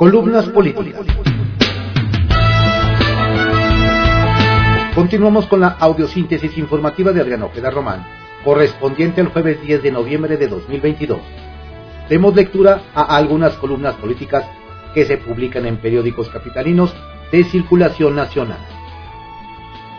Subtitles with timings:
[0.00, 1.04] Columnas políticas.
[4.94, 8.06] Continuamos con la audiosíntesis informativa de Adriano Ojeda Román,
[8.42, 11.20] correspondiente al jueves 10 de noviembre de 2022.
[12.08, 14.46] Demos lectura a algunas columnas políticas
[14.94, 16.94] que se publican en periódicos capitalinos
[17.30, 18.60] de circulación nacional.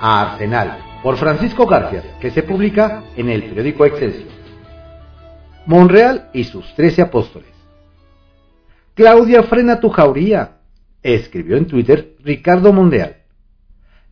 [0.01, 4.29] A Arsenal, por Francisco García, que se publica en el periódico Excelsior.
[5.67, 7.50] Monreal y sus trece apóstoles.
[8.93, 10.57] Claudia, frena tu jauría,
[11.01, 13.17] escribió en Twitter Ricardo Monreal.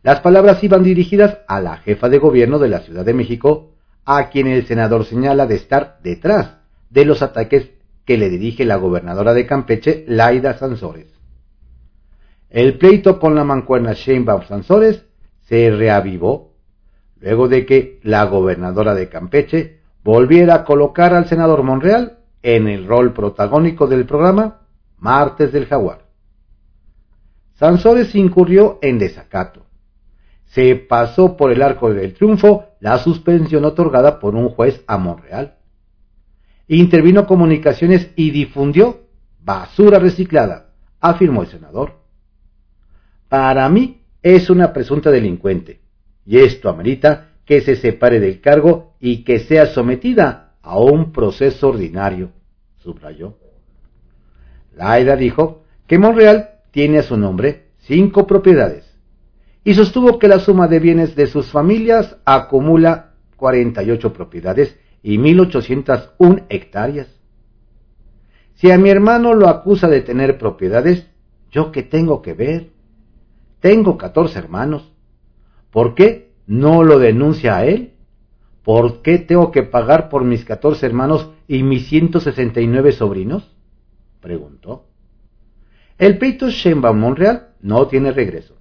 [0.02, 3.74] Las palabras iban dirigidas a la jefa de gobierno de la Ciudad de México,
[4.06, 6.56] a quien el senador señala de estar detrás
[6.88, 7.70] de los ataques
[8.06, 11.08] que le dirige la gobernadora de Campeche, Laida Sansores.
[12.48, 15.04] El pleito con la mancuerna Sheinbaum Sansores
[15.42, 16.54] se reavivó
[17.20, 22.86] luego de que la gobernadora de Campeche volviera a colocar al senador Monreal en el
[22.86, 24.59] rol protagónico del programa
[25.00, 26.06] Martes del Jaguar.
[27.54, 29.66] Sansores incurrió en desacato.
[30.46, 35.56] Se pasó por el arco del triunfo la suspensión otorgada por un juez a Monreal.
[36.68, 39.00] Intervino comunicaciones y difundió
[39.40, 42.00] basura reciclada, afirmó el senador.
[43.28, 45.80] Para mí es una presunta delincuente,
[46.26, 51.68] y esto amerita que se separe del cargo y que sea sometida a un proceso
[51.68, 52.30] ordinario,
[52.78, 53.36] subrayó.
[54.74, 58.90] Laida dijo que Monreal tiene a su nombre cinco propiedades
[59.64, 66.44] y sostuvo que la suma de bienes de sus familias acumula 48 propiedades y 1.801
[66.48, 67.08] hectáreas.
[68.54, 71.06] Si a mi hermano lo acusa de tener propiedades,
[71.50, 72.70] ¿yo qué tengo que ver?
[73.60, 74.92] Tengo 14 hermanos.
[75.70, 77.94] ¿Por qué no lo denuncia a él?
[78.62, 83.54] ¿Por qué tengo que pagar por mis 14 hermanos y mis 169 sobrinos?
[84.20, 84.86] Preguntó.
[85.98, 88.56] El peito Sheinbaum Monreal no tiene regreso.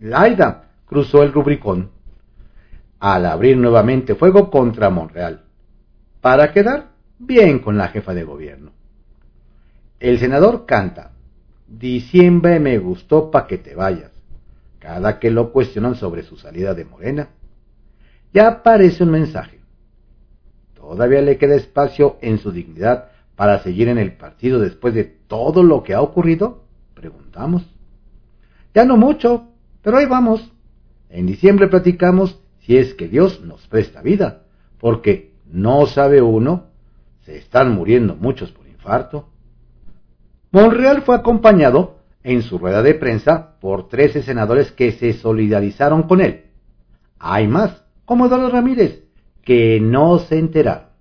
[0.00, 1.90] Laida cruzó el Rubricón
[2.98, 5.44] al abrir nuevamente fuego contra Monreal,
[6.20, 8.72] para quedar bien con la jefa de gobierno.
[9.98, 11.12] El senador canta,
[11.66, 14.12] Diciembre me gustó pa' que te vayas,
[14.78, 17.30] cada que lo cuestionan sobre su salida de Morena.
[18.34, 19.60] Ya aparece un mensaje.
[20.74, 23.11] Todavía le queda espacio en su dignidad
[23.42, 26.62] para seguir en el partido después de todo lo que ha ocurrido?
[26.94, 27.64] Preguntamos.
[28.72, 29.48] Ya no mucho,
[29.82, 30.52] pero ahí vamos.
[31.08, 34.44] En diciembre platicamos si es que Dios nos presta vida,
[34.78, 36.68] porque no sabe uno,
[37.22, 39.30] se están muriendo muchos por infarto.
[40.52, 46.20] Monreal fue acompañado en su rueda de prensa por trece senadores que se solidarizaron con
[46.20, 46.44] él.
[47.18, 49.02] Hay más, como Eduardo Ramírez,
[49.42, 50.91] que no se enteraron.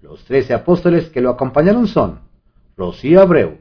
[0.00, 2.20] Los trece apóstoles que lo acompañaron son
[2.76, 3.58] Rocío Abreu,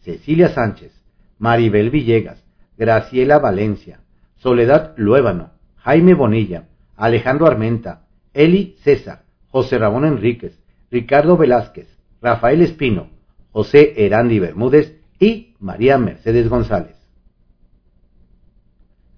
[0.00, 0.92] Cecilia Sánchez,
[1.38, 2.44] Maribel Villegas,
[2.78, 4.00] Graciela Valencia,
[4.36, 10.58] Soledad Luébano, Jaime Bonilla, Alejandro Armenta, Eli César, José Ramón Enríquez,
[10.90, 11.88] Ricardo Velázquez,
[12.22, 13.08] Rafael Espino,
[13.50, 16.96] José Erandi Bermúdez y María Mercedes González.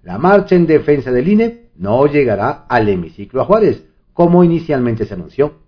[0.01, 5.13] La marcha en defensa del INE no llegará al hemiciclo a Juárez, como inicialmente se
[5.13, 5.62] anunció.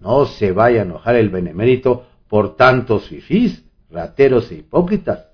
[0.00, 5.28] No se vaya a enojar el benemérito por tantos fifís, rateros e hipócritas.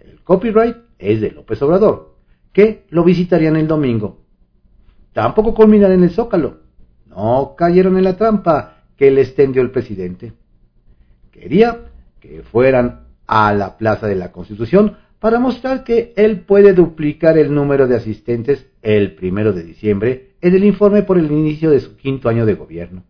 [0.00, 2.16] El copyright es de López Obrador,
[2.52, 4.22] que lo visitarían el domingo.
[5.12, 6.60] Tampoco culminarán en el Zócalo.
[7.06, 10.32] No cayeron en la trampa que le extendió el presidente.
[11.30, 11.90] Quería
[12.20, 17.54] que fueran a la Plaza de la Constitución para mostrar que él puede duplicar el
[17.54, 21.96] número de asistentes el primero de diciembre en el informe por el inicio de su
[21.96, 23.04] quinto año de gobierno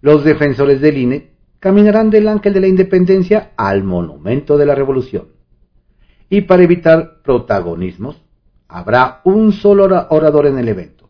[0.00, 5.28] los defensores del INE caminarán del Ángel de la Independencia al Monumento de la Revolución.
[6.30, 8.22] Y para evitar protagonismos,
[8.68, 11.08] habrá un solo orador en el evento,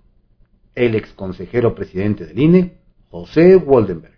[0.75, 2.78] el exconsejero presidente del INE,
[3.10, 4.16] José Woldenberg.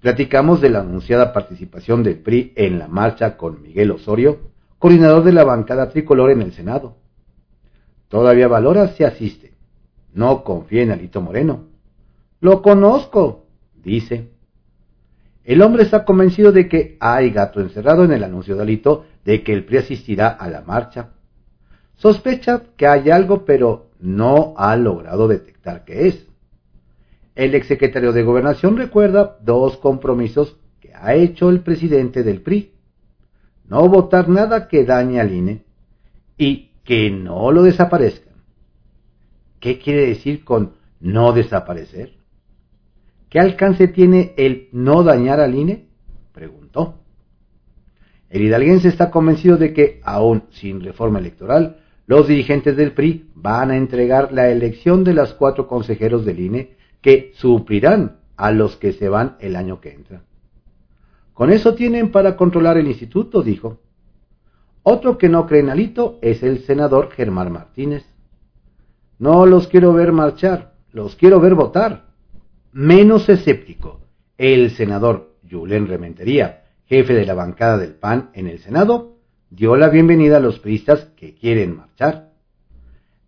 [0.00, 5.32] Platicamos de la anunciada participación del PRI en la marcha con Miguel Osorio, coordinador de
[5.32, 6.96] la bancada tricolor en el Senado.
[8.08, 9.54] Todavía valora si asiste.
[10.12, 11.71] No confía en Alito Moreno
[12.42, 13.46] lo conozco,
[13.84, 14.32] dice.
[15.44, 19.44] El hombre está convencido de que hay gato encerrado en el anuncio de Alito de
[19.44, 21.10] que el PRI asistirá a la marcha.
[21.94, 26.26] Sospecha que hay algo, pero no ha logrado detectar qué es.
[27.36, 32.72] El exsecretario de Gobernación recuerda dos compromisos que ha hecho el presidente del PRI.
[33.68, 35.64] No votar nada que dañe al INE
[36.36, 38.34] y que no lo desaparezcan.
[39.60, 42.20] ¿Qué quiere decir con no desaparecer?
[43.32, 45.86] ¿Qué alcance tiene el no dañar al INE?
[46.34, 46.98] preguntó.
[48.28, 53.70] El hidalguense está convencido de que, aún sin reforma electoral, los dirigentes del PRI van
[53.70, 58.92] a entregar la elección de los cuatro consejeros del INE que suplirán a los que
[58.92, 60.24] se van el año que entra.
[61.32, 63.80] Con eso tienen para controlar el instituto, dijo.
[64.82, 68.04] Otro que no cree en Alito es el senador Germán Martínez.
[69.18, 72.11] No los quiero ver marchar, los quiero ver votar.
[72.74, 74.00] Menos escéptico,
[74.38, 79.18] el senador Julen Rementería, jefe de la bancada del PAN en el Senado,
[79.50, 82.30] dio la bienvenida a los priistas que quieren marchar.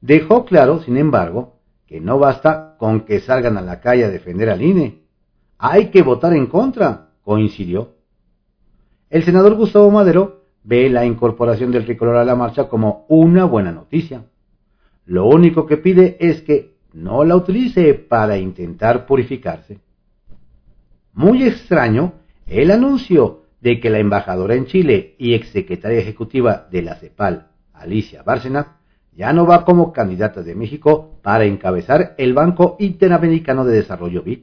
[0.00, 4.48] Dejó claro, sin embargo, que no basta con que salgan a la calle a defender
[4.48, 5.02] al INE.
[5.58, 7.96] Hay que votar en contra, coincidió.
[9.10, 13.72] El senador Gustavo Madero ve la incorporación del tricolor a la marcha como una buena
[13.72, 14.24] noticia.
[15.04, 19.80] Lo único que pide es que no la utilice para intentar purificarse.
[21.12, 22.14] Muy extraño
[22.46, 28.22] el anuncio de que la embajadora en Chile y exsecretaria ejecutiva de la CEPAL, Alicia
[28.22, 28.76] Bárcena,
[29.12, 34.40] ya no va como candidata de México para encabezar el Banco Interamericano de Desarrollo BID.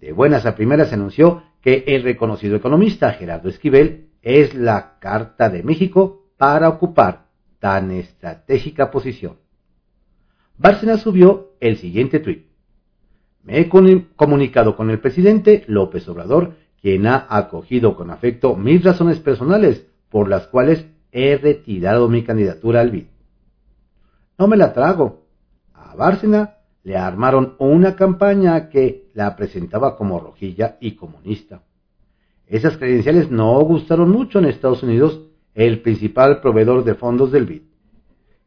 [0.00, 5.48] De buenas a primeras se anunció que el reconocido economista Gerardo Esquivel es la Carta
[5.48, 7.26] de México para ocupar
[7.58, 9.36] tan estratégica posición.
[10.58, 12.46] Bárcena subió el siguiente tuit.
[13.44, 19.20] Me he comunicado con el presidente López Obrador quien ha acogido con afecto mis razones
[19.20, 23.06] personales por las cuales he retirado mi candidatura al BID.
[24.36, 25.26] No me la trago.
[25.74, 31.62] A Bárcena le armaron una campaña que la presentaba como rojilla y comunista.
[32.46, 35.22] Esas credenciales no gustaron mucho en Estados Unidos,
[35.54, 37.62] el principal proveedor de fondos del BID.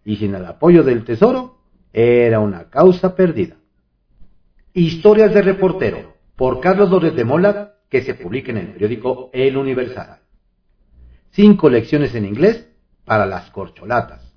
[0.03, 1.60] Y sin el apoyo del Tesoro,
[1.93, 3.57] era una causa perdida.
[4.73, 9.57] Historias de reportero, por Carlos Dórez de Mola que se publique en el periódico El
[9.57, 10.19] Universal.
[11.31, 12.69] Cinco lecciones en inglés
[13.03, 14.33] para las corcholatas.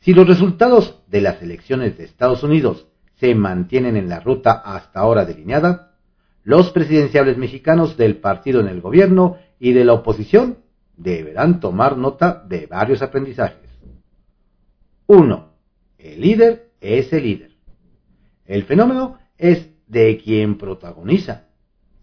[0.00, 5.00] Si los resultados de las elecciones de Estados Unidos se mantienen en la ruta hasta
[5.00, 5.94] ahora delineada,
[6.42, 10.58] los presidenciables mexicanos del partido en el gobierno y de la oposición
[10.96, 13.70] deberán tomar nota de varios aprendizajes.
[15.06, 15.55] 1.
[15.98, 17.50] El líder es el líder.
[18.44, 21.46] El fenómeno es de quien protagoniza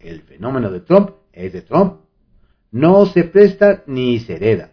[0.03, 2.01] el fenómeno de Trump es de Trump.
[2.71, 4.71] No se presta ni se hereda.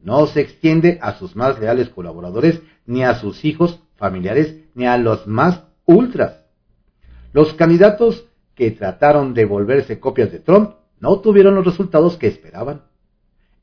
[0.00, 4.98] No se extiende a sus más leales colaboradores, ni a sus hijos, familiares, ni a
[4.98, 6.44] los más ultras.
[7.32, 12.82] Los candidatos que trataron de volverse copias de Trump no tuvieron los resultados que esperaban.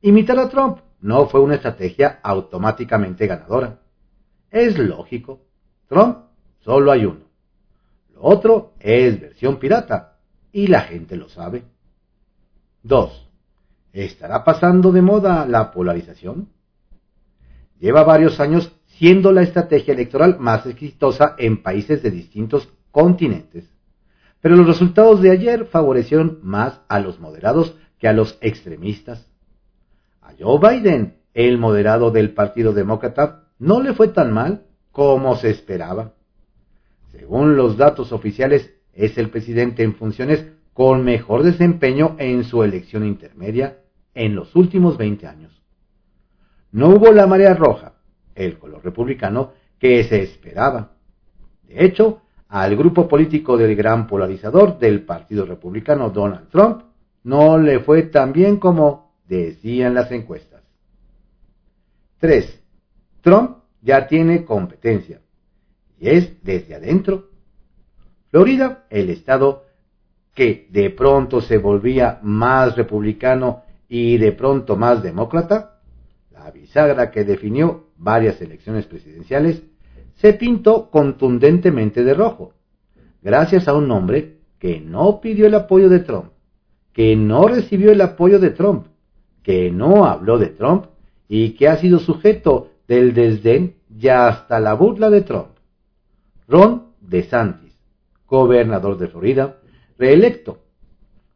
[0.02, 3.80] Imitar a Trump no fue una estrategia automáticamente ganadora.
[4.52, 5.42] Es lógico.
[5.88, 6.18] Trump
[6.60, 7.26] solo hay uno.
[8.14, 10.18] Lo otro es versión pirata,
[10.52, 11.64] y la gente lo sabe.
[12.84, 13.30] 2.
[13.94, 16.50] ¿Estará pasando de moda la polarización?
[17.80, 23.70] Lleva varios años siendo la estrategia electoral más exitosa en países de distintos continentes.
[24.42, 29.30] Pero los resultados de ayer favorecieron más a los moderados que a los extremistas.
[30.22, 35.50] A Joe Biden, el moderado del Partido Demócrata, no le fue tan mal como se
[35.50, 36.14] esperaba.
[37.12, 43.06] Según los datos oficiales, es el presidente en funciones con mejor desempeño en su elección
[43.06, 43.80] intermedia
[44.14, 45.62] en los últimos 20 años.
[46.72, 47.94] No hubo la marea roja,
[48.36, 50.92] el color republicano, que se esperaba.
[51.68, 56.84] De hecho, al grupo político del gran polarizador del Partido Republicano Donald Trump
[57.24, 60.64] no le fue tan bien como decían las encuestas.
[62.20, 62.59] 3.
[63.30, 65.22] Trump ya tiene competencia.
[66.00, 67.30] Y es desde adentro.
[68.32, 69.66] Florida, el estado
[70.34, 75.80] que de pronto se volvía más republicano y de pronto más demócrata,
[76.32, 79.62] la bisagra que definió varias elecciones presidenciales,
[80.16, 82.54] se pintó contundentemente de rojo,
[83.22, 86.32] gracias a un hombre que no pidió el apoyo de Trump,
[86.94, 88.88] que no recibió el apoyo de Trump,
[89.44, 90.86] que no habló de Trump
[91.28, 95.52] y que ha sido sujeto del desdén y hasta la burla de Trump.
[96.48, 97.70] Ron DeSantis
[98.28, 99.58] gobernador de Florida,
[99.98, 100.64] reelecto.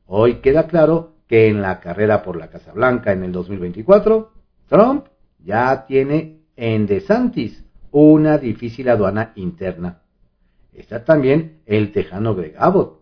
[0.05, 4.31] Hoy queda claro que en la carrera por la Casa Blanca en el 2024,
[4.67, 5.05] Trump
[5.43, 10.01] ya tiene en DeSantis una difícil aduana interna.
[10.71, 12.99] Está también el tejano Greg Abbott.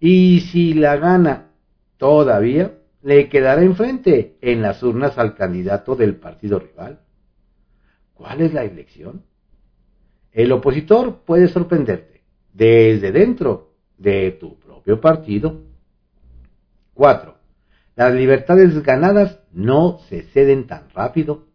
[0.00, 1.50] Y si la gana
[1.96, 7.00] todavía, le quedará enfrente en las urnas al candidato del partido rival.
[8.14, 9.24] ¿Cuál es la elección?
[10.32, 15.62] El opositor puede sorprenderte desde dentro de tu propio partido.
[16.94, 17.34] 4.
[17.96, 21.46] las libertades ganadas no se ceden tan rápido.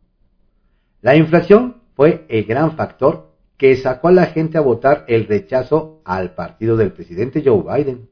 [1.01, 6.01] La inflación fue el gran factor que sacó a la gente a votar el rechazo
[6.05, 8.09] al partido del presidente Joe Biden.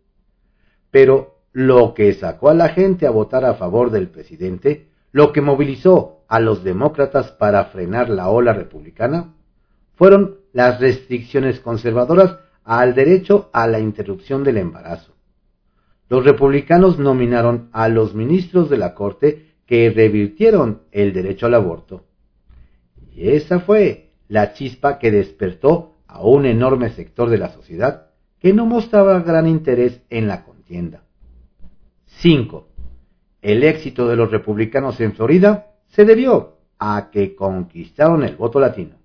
[0.91, 5.41] Pero lo que sacó a la gente a votar a favor del presidente, lo que
[5.41, 9.33] movilizó a los demócratas para frenar la ola republicana,
[9.95, 15.13] fueron las restricciones conservadoras al derecho a la interrupción del embarazo.
[16.09, 22.05] Los republicanos nominaron a los ministros de la Corte que revirtieron el derecho al aborto.
[23.13, 28.07] Y esa fue la chispa que despertó a un enorme sector de la sociedad
[28.39, 31.03] que no mostraba gran interés en la contienda.
[32.05, 32.67] 5.
[33.41, 38.97] El éxito de los republicanos en Florida se debió a que conquistaron el voto latino.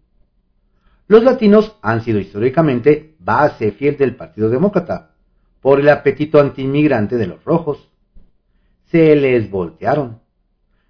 [1.07, 5.13] Los latinos han sido históricamente base fiel del Partido Demócrata
[5.61, 7.89] por el apetito antiinmigrante de los rojos.
[8.87, 10.21] Se les voltearon.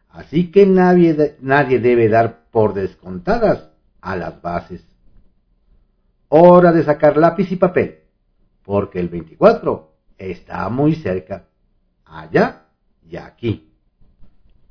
[0.08, 4.82] Así que nadie, nadie debe dar por descontadas a las bases.
[6.28, 8.00] Hora de sacar lápiz y papel,
[8.62, 11.44] porque el 24 está muy cerca,
[12.06, 12.62] allá
[13.06, 13.74] y aquí.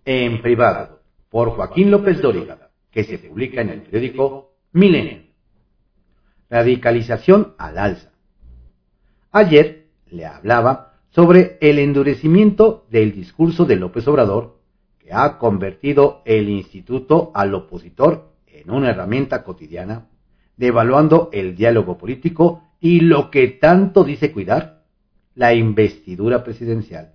[0.06, 0.99] En privado,
[1.30, 5.24] por Joaquín López Dóriga, que se publica en el periódico Milenio.
[6.50, 8.12] Radicalización al alza.
[9.32, 14.60] Ayer le hablaba sobre el endurecimiento del discurso de López Obrador,
[14.98, 20.08] que ha convertido el instituto al opositor en una herramienta cotidiana,
[20.58, 24.84] devaluando el diálogo político y lo que tanto dice cuidar,
[25.36, 27.14] la investidura presidencial.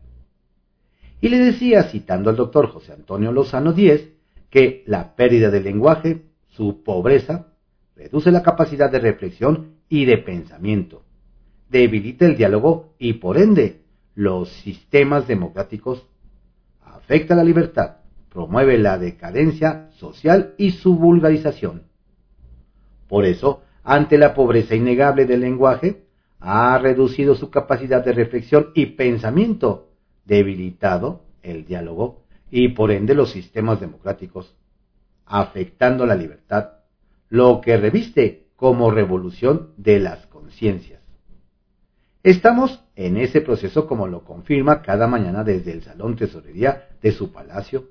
[1.24, 4.10] Y le decía, citando al doctor José Antonio Lozano Díez,
[4.50, 7.46] que la pérdida del lenguaje, su pobreza,
[7.96, 11.02] reduce la capacidad de reflexión y de pensamiento,
[11.70, 13.80] debilita el diálogo y por ende
[14.14, 16.06] los sistemas democráticos,
[16.82, 18.00] afecta la libertad,
[18.30, 21.84] promueve la decadencia social y su vulgarización.
[23.08, 26.04] Por eso, ante la pobreza innegable del lenguaje,
[26.38, 29.83] ha reducido su capacidad de reflexión y pensamiento,
[30.24, 34.54] debilitado el diálogo y por ende los sistemas democráticos,
[35.26, 36.70] afectando la libertad,
[37.28, 41.00] lo que reviste como revolución de las conciencias.
[42.22, 47.32] Estamos en ese proceso como lo confirma cada mañana desde el Salón Tesorería de su
[47.32, 47.88] palacio.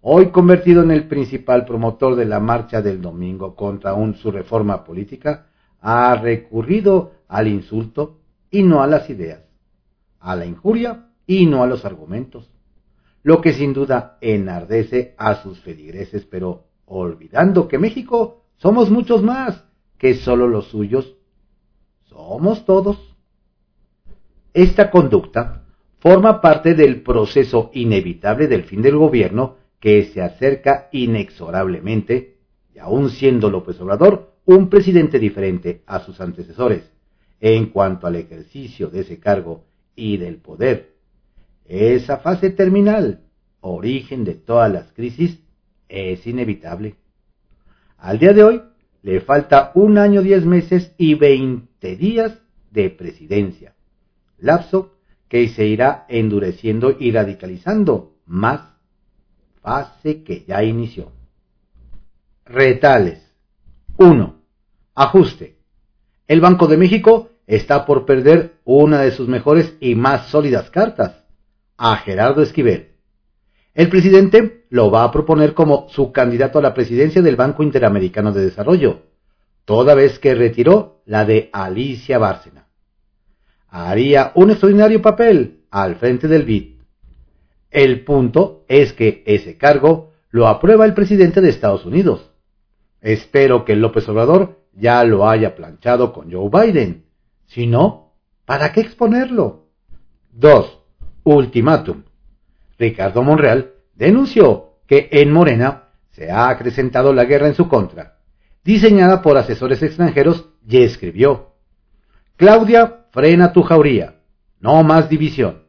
[0.00, 4.82] Hoy convertido en el principal promotor de la marcha del domingo contra un, su reforma
[4.82, 5.46] política,
[5.80, 8.18] ha recurrido al insulto
[8.50, 9.42] y no a las ideas,
[10.18, 12.50] a la injuria y no a los argumentos,
[13.22, 19.64] lo que sin duda enardece a sus feligreses, pero olvidando que México somos muchos más
[19.98, 21.16] que solo los suyos.
[22.04, 23.14] Somos todos.
[24.52, 25.64] Esta conducta
[26.00, 32.38] forma parte del proceso inevitable del fin del gobierno que se acerca inexorablemente,
[32.74, 36.90] y aún siendo López Obrador un presidente diferente a sus antecesores
[37.40, 39.64] en cuanto al ejercicio de ese cargo
[39.94, 40.91] y del poder.
[41.64, 43.22] Esa fase terminal,
[43.60, 45.40] origen de todas las crisis,
[45.88, 46.96] es inevitable.
[47.98, 48.62] Al día de hoy
[49.02, 52.38] le falta un año, diez meses y veinte días
[52.70, 53.74] de presidencia,
[54.38, 54.96] lapso
[55.28, 58.72] que se irá endureciendo y radicalizando más,
[59.60, 61.12] fase que ya inició.
[62.44, 63.32] Retales.
[63.96, 64.42] 1.
[64.94, 65.58] Ajuste.
[66.26, 71.21] El Banco de México está por perder una de sus mejores y más sólidas cartas,
[71.84, 72.92] a Gerardo Esquivel.
[73.74, 78.30] El presidente lo va a proponer como su candidato a la presidencia del Banco Interamericano
[78.30, 79.02] de Desarrollo,
[79.64, 82.68] toda vez que retiró la de Alicia Bárcena.
[83.66, 86.82] Haría un extraordinario papel al frente del BID.
[87.72, 92.30] El punto es que ese cargo lo aprueba el presidente de Estados Unidos.
[93.00, 97.06] Espero que López Obrador ya lo haya planchado con Joe Biden.
[97.46, 98.12] Si no,
[98.44, 99.66] ¿para qué exponerlo?
[100.30, 100.81] 2.
[101.24, 102.02] Ultimátum.
[102.78, 108.18] Ricardo Monreal, denunció que en Morena se ha acrecentado la guerra en su contra,
[108.64, 111.54] diseñada por asesores extranjeros, y escribió,
[112.36, 114.16] Claudia, frena tu jauría,
[114.60, 115.64] no más división.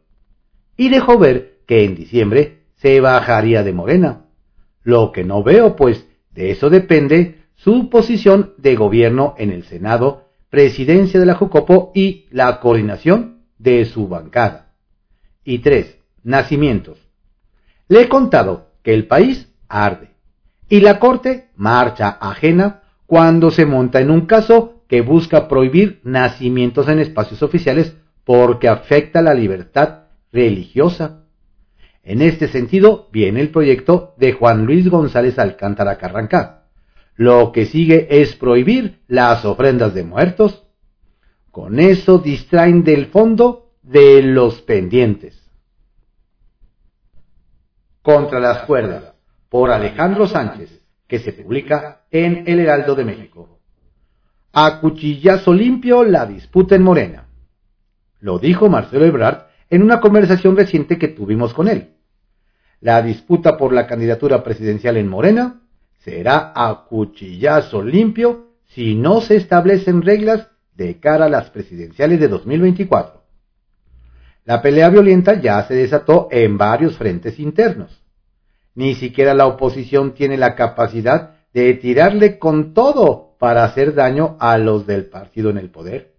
[0.77, 4.25] Y dejó ver que en diciembre se bajaría de Morena.
[4.83, 10.29] Lo que no veo, pues de eso depende su posición de gobierno en el Senado,
[10.50, 14.62] presidencia de la Jucopo y la coordinación de su bancada.
[15.43, 16.97] Y tres, nacimientos.
[17.88, 20.09] Le he contado que el país arde
[20.69, 26.88] y la Corte marcha ajena cuando se monta en un caso que busca prohibir nacimientos
[26.88, 31.25] en espacios oficiales porque afecta la libertad religiosa.
[32.03, 36.63] En este sentido viene el proyecto de Juan Luis González Alcántara Carrancá.
[37.15, 40.63] Lo que sigue es prohibir las ofrendas de muertos.
[41.51, 45.39] Con eso distraen del fondo de los pendientes.
[48.01, 49.13] Contra las cuerdas,
[49.49, 53.59] por Alejandro Sánchez, que se publica en El Heraldo de México.
[54.53, 57.27] A cuchillazo limpio la disputa en Morena.
[58.19, 61.95] Lo dijo Marcelo Ebrard en una conversación reciente que tuvimos con él.
[62.79, 65.61] La disputa por la candidatura presidencial en Morena
[65.99, 72.27] será a cuchillazo limpio si no se establecen reglas de cara a las presidenciales de
[72.27, 73.23] 2024.
[74.45, 78.01] La pelea violenta ya se desató en varios frentes internos.
[78.75, 84.57] Ni siquiera la oposición tiene la capacidad de tirarle con todo para hacer daño a
[84.57, 86.13] los del partido en el poder.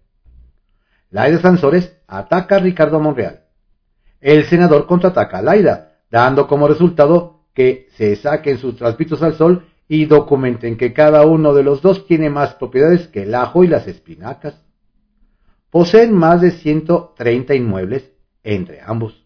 [1.11, 3.41] Laida Sansores ataca a Ricardo Monreal.
[4.21, 9.67] El senador contraataca a Laida, dando como resultado que se saquen sus traspitos al sol
[9.87, 13.67] y documenten que cada uno de los dos tiene más propiedades que el ajo y
[13.67, 14.61] las espinacas.
[15.69, 18.14] Poseen más de 130 inmuebles
[18.45, 19.25] entre ambos.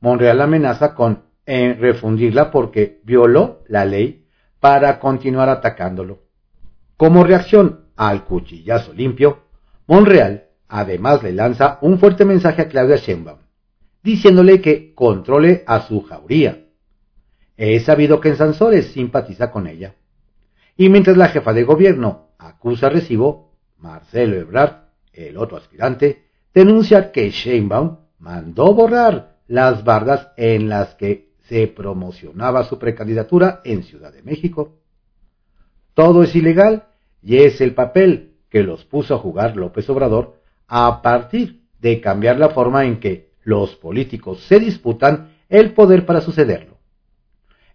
[0.00, 4.26] Monreal amenaza con eh, refundirla porque violó la ley
[4.60, 6.22] para continuar atacándolo.
[6.96, 9.44] Como reacción al cuchillazo limpio,
[9.86, 13.40] Monreal además le lanza un fuerte mensaje a Claudia Sheinbaum,
[14.02, 16.66] diciéndole que controle a su jauría.
[17.56, 19.94] He sabido que en Sansores simpatiza con ella.
[20.76, 27.30] Y mientras la jefa de gobierno acusa recibo, Marcelo Ebrard, el otro aspirante, denuncia que
[27.30, 34.22] Sheinbaum mandó borrar las bardas en las que se promocionaba su precandidatura en Ciudad de
[34.22, 34.78] México.
[35.92, 36.86] Todo es ilegal
[37.22, 42.38] y es el papel que los puso a jugar López Obrador a partir de cambiar
[42.38, 46.78] la forma en que los políticos se disputan el poder para sucederlo.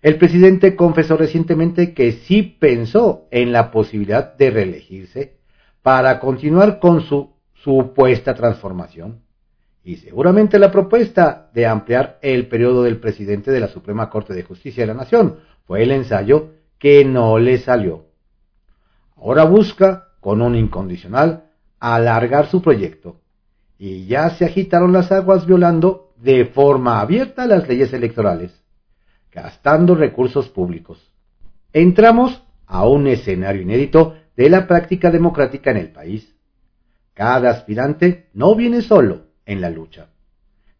[0.01, 5.37] El presidente confesó recientemente que sí pensó en la posibilidad de reelegirse
[5.83, 9.28] para continuar con su supuesta transformación.
[9.83, 14.43] Y seguramente la propuesta de ampliar el periodo del presidente de la Suprema Corte de
[14.43, 18.05] Justicia de la Nación fue el ensayo que no le salió.
[19.15, 21.45] Ahora busca, con un incondicional,
[21.79, 23.21] alargar su proyecto.
[23.77, 28.59] Y ya se agitaron las aguas violando de forma abierta las leyes electorales
[29.31, 31.11] gastando recursos públicos.
[31.73, 36.35] Entramos a un escenario inédito de la práctica democrática en el país.
[37.13, 40.09] Cada aspirante no viene solo en la lucha.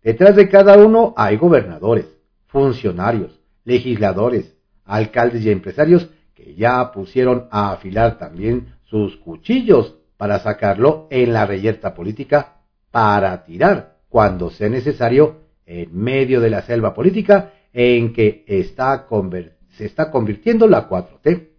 [0.03, 2.05] Detrás de cada uno hay gobernadores,
[2.45, 4.55] funcionarios, legisladores,
[4.85, 11.47] alcaldes y empresarios que ya pusieron a afilar también sus cuchillos para sacarlo en la
[11.47, 18.45] reyerta política para tirar cuando sea necesario en medio de la selva política en que
[18.47, 21.49] se está convirtiendo la 4T.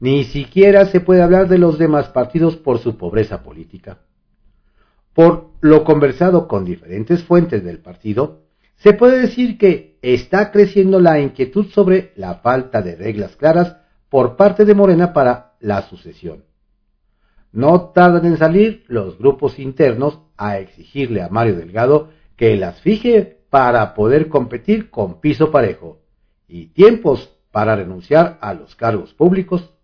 [0.00, 3.98] Ni siquiera se puede hablar de los demás partidos por su pobreza política.
[5.14, 8.42] Por lo conversado con diferentes fuentes del partido,
[8.76, 13.76] se puede decir que está creciendo la inquietud sobre la falta de reglas claras
[14.08, 16.44] por parte de Morena para la sucesión.
[17.52, 23.40] No tardan en salir los grupos internos a exigirle a Mario Delgado que las fije
[23.50, 26.00] para poder competir con piso parejo
[26.48, 29.74] y tiempos para renunciar a los cargos públicos.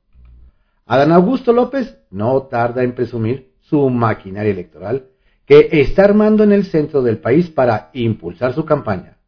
[0.87, 5.09] Adán Augusto López no tarda en presumir su maquinaria electoral
[5.47, 9.19] que está armando en el centro del país para impulsar su campaña.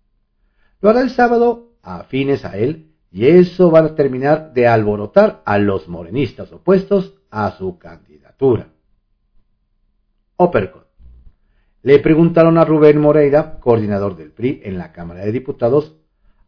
[0.80, 5.58] Lo hará el sábado afines a él y eso va a terminar de alborotar a
[5.58, 8.68] los morenistas opuestos a su candidatura.
[10.36, 10.88] Opercot.
[11.82, 15.96] Le preguntaron a Rubén Moreira, coordinador del PRI en la Cámara de Diputados,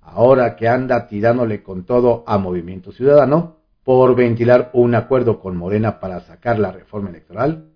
[0.00, 6.00] ahora que anda tirándole con todo a Movimiento Ciudadano por ventilar un acuerdo con Morena
[6.00, 7.69] para sacar la reforma electoral,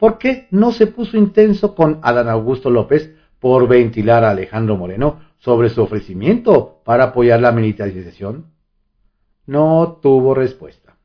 [0.00, 5.20] ¿por qué no se puso intenso con Adán Augusto López por ventilar a Alejandro Moreno
[5.38, 8.46] sobre su ofrecimiento para apoyar la militarización?
[9.46, 10.96] No tuvo respuesta.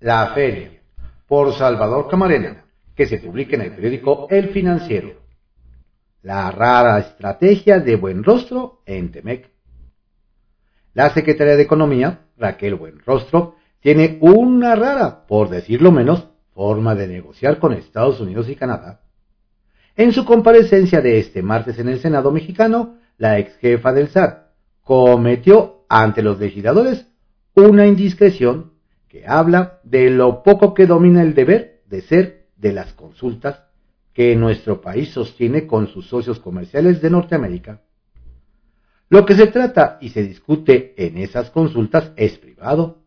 [0.00, 0.70] La feria,
[1.26, 5.10] por Salvador Camarena que se publique en el periódico El Financiero.
[6.22, 9.50] La rara estrategia de Buen Rostro en Temec.
[10.94, 17.58] La secretaria de Economía, Raquel Buenrostro, tiene una rara, por decirlo menos, forma de negociar
[17.58, 19.02] con Estados Unidos y Canadá.
[19.94, 24.46] En su comparecencia de este martes en el Senado mexicano, la ex jefa del SAT
[24.80, 27.06] cometió ante los legisladores
[27.54, 28.72] una indiscreción
[29.06, 33.62] que habla de lo poco que domina el deber de ser de las consultas
[34.14, 37.82] que nuestro país sostiene con sus socios comerciales de Norteamérica.
[39.10, 43.02] Lo que se trata y se discute en esas consultas es privado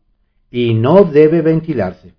[0.52, 2.19] y no debe ventilarse.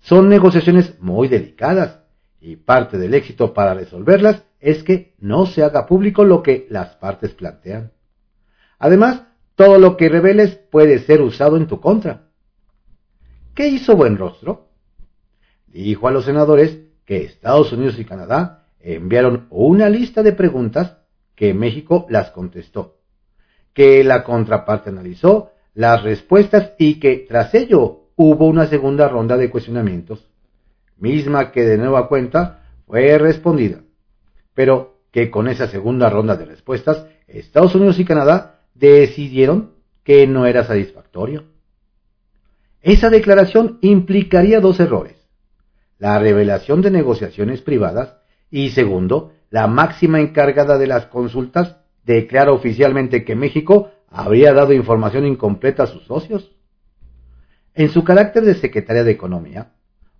[0.00, 2.00] Son negociaciones muy delicadas
[2.40, 6.96] y parte del éxito para resolverlas es que no se haga público lo que las
[6.96, 7.92] partes plantean.
[8.78, 9.22] Además,
[9.54, 12.28] todo lo que reveles puede ser usado en tu contra.
[13.54, 14.68] ¿Qué hizo Buenrostro?
[15.66, 20.96] Dijo a los senadores que Estados Unidos y Canadá enviaron una lista de preguntas
[21.34, 22.98] que México las contestó,
[23.74, 29.48] que la contraparte analizó las respuestas y que tras ello hubo una segunda ronda de
[29.48, 30.26] cuestionamientos,
[30.98, 33.80] misma que de nueva cuenta fue respondida,
[34.52, 39.70] pero que con esa segunda ronda de respuestas Estados Unidos y Canadá decidieron
[40.04, 41.44] que no era satisfactorio.
[42.82, 45.16] Esa declaración implicaría dos errores.
[45.96, 48.18] La revelación de negociaciones privadas
[48.50, 55.24] y segundo, la máxima encargada de las consultas declara oficialmente que México habría dado información
[55.24, 56.54] incompleta a sus socios.
[57.74, 59.72] En su carácter de secretaria de Economía,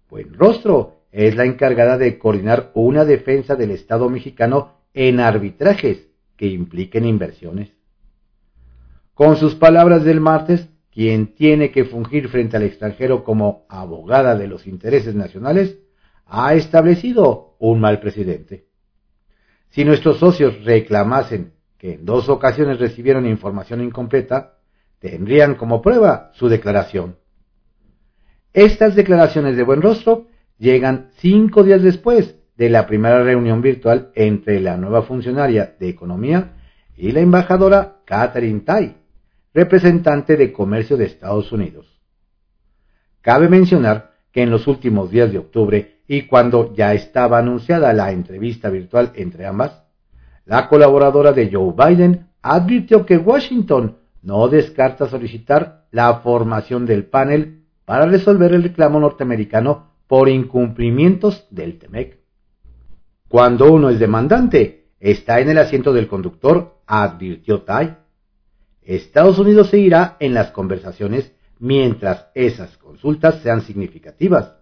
[0.08, 7.04] Buenrostro es la encargada de coordinar una defensa del Estado mexicano en arbitrajes que impliquen
[7.04, 7.72] inversiones.
[9.14, 14.48] Con sus palabras del martes, quien tiene que fungir frente al extranjero como abogada de
[14.48, 15.78] los intereses nacionales,
[16.26, 18.66] ha establecido un mal presidente.
[19.70, 24.58] Si nuestros socios reclamasen que en dos ocasiones recibieron información incompleta,
[24.98, 27.16] tendrían como prueba su declaración.
[28.52, 30.26] Estas declaraciones de buen rostro
[30.58, 36.52] llegan cinco días después de la primera reunión virtual entre la nueva funcionaria de Economía
[36.96, 38.96] y la embajadora Catherine Tai,
[39.54, 42.00] representante de Comercio de Estados Unidos.
[43.22, 48.10] Cabe mencionar que en los últimos días de octubre y cuando ya estaba anunciada la
[48.10, 49.84] entrevista virtual entre ambas,
[50.44, 57.59] la colaboradora de Joe Biden advirtió que Washington no descarta solicitar la formación del panel
[57.84, 62.18] para resolver el reclamo norteamericano por incumplimientos del TEMEC.
[63.28, 67.96] Cuando uno es demandante, está en el asiento del conductor, advirtió Tai.
[68.82, 74.60] Estados Unidos seguirá en las conversaciones mientras esas consultas sean significativas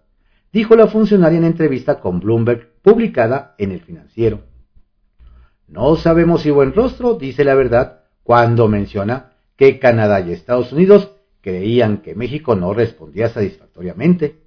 [0.53, 4.41] dijo la funcionaria en entrevista con Bloomberg publicada en el financiero.
[5.67, 11.13] No sabemos si buen rostro dice la verdad cuando menciona que Canadá y Estados Unidos
[11.41, 14.41] creían que México no respondía satisfactoriamente,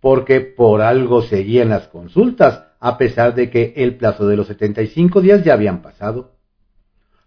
[0.00, 5.20] porque por algo seguían las consultas a pesar de que el plazo de los 75
[5.20, 6.36] días ya habían pasado,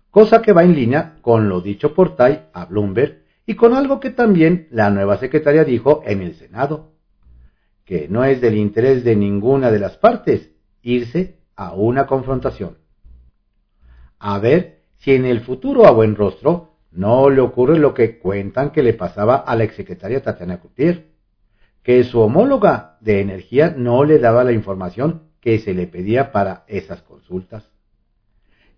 [0.10, 4.00] cosa que va en línea con lo dicho por Tai a Bloomberg y con algo
[4.00, 6.94] que también la nueva secretaria dijo en el Senado
[7.86, 12.78] que no es del interés de ninguna de las partes irse a una confrontación.
[14.20, 18.72] A ver si en el futuro a buen rostro no le ocurre lo que cuentan
[18.72, 21.08] que le pasaba a la exsecretaria Tatiana Coutier,
[21.82, 26.64] que su homóloga de energía no le daba la información que se le pedía para
[26.68, 27.68] esas consultas.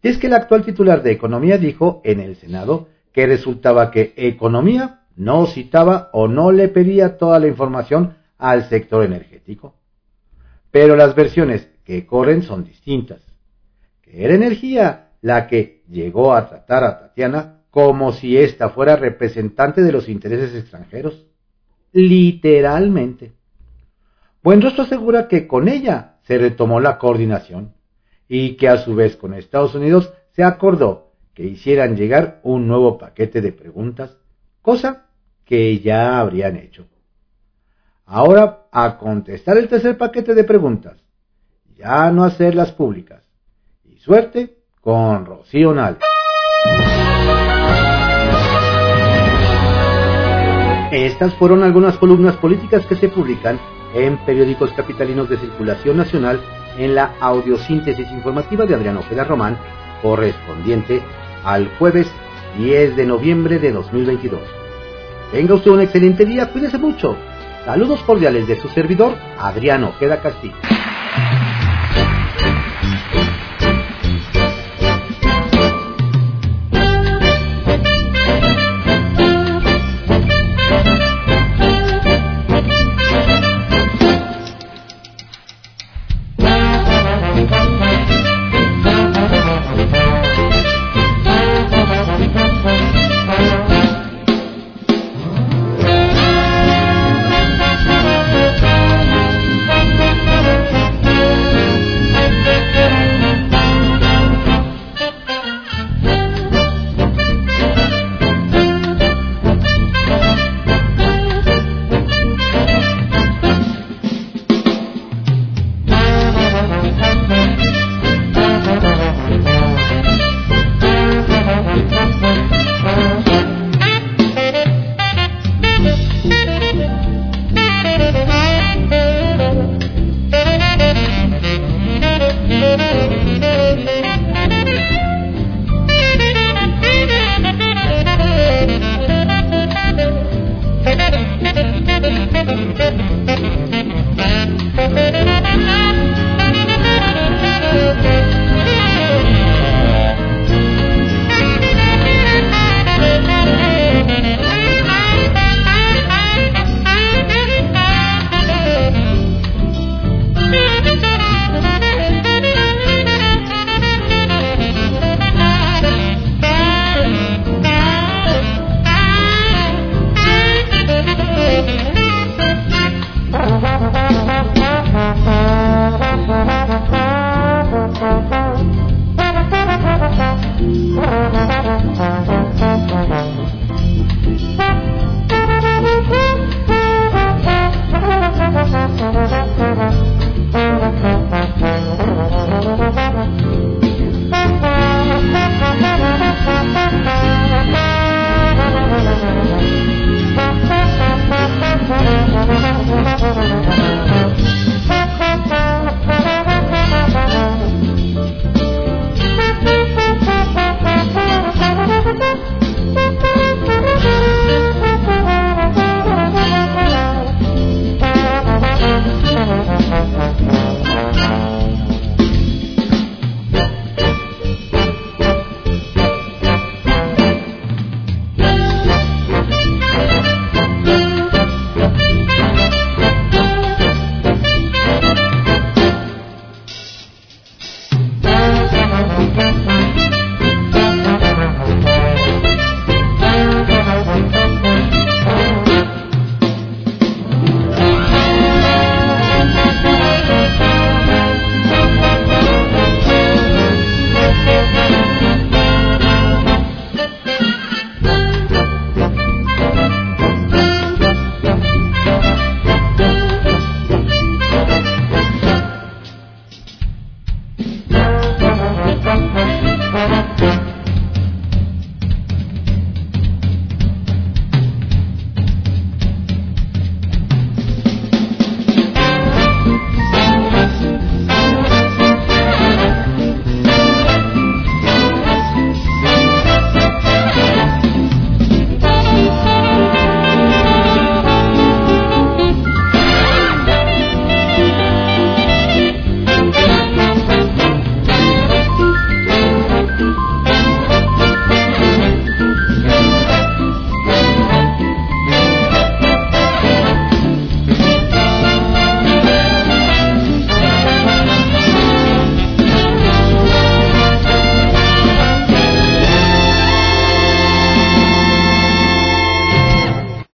[0.01, 4.13] Y es que el actual titular de Economía dijo en el Senado que resultaba que
[4.15, 9.75] Economía no citaba o no le pedía toda la información al sector energético.
[10.71, 13.21] Pero las versiones que corren son distintas.
[14.01, 19.83] Que era energía la que llegó a tratar a Tatiana como si ésta fuera representante
[19.83, 21.25] de los intereses extranjeros.
[21.91, 23.33] Literalmente.
[24.41, 27.73] Buenrostro asegura que con ella se retomó la coordinación
[28.29, 32.97] y que a su vez con Estados Unidos se acordó que hicieran llegar un nuevo
[32.97, 34.19] paquete de preguntas,
[34.61, 35.07] cosa
[35.43, 36.87] que ya habrían hecho.
[38.05, 41.03] Ahora a contestar el tercer paquete de preguntas.
[41.75, 43.27] Ya no hacerlas públicas.
[43.83, 45.97] Y suerte con Rocío Nal.
[51.15, 53.57] Estas fueron algunas columnas políticas que se publican
[53.93, 56.41] en periódicos capitalinos de circulación nacional
[56.77, 59.57] en la audiosíntesis informativa de Adriano Ojeda Román,
[60.01, 61.01] correspondiente
[61.45, 62.11] al jueves
[62.57, 64.41] 10 de noviembre de 2022.
[65.31, 67.15] Tenga usted un excelente día, cuídese mucho
[67.63, 70.57] Saludos cordiales de su servidor, Adriano Queda Castillo.